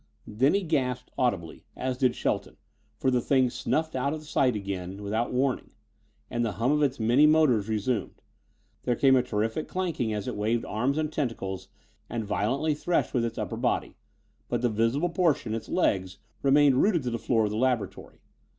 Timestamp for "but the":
14.49-14.69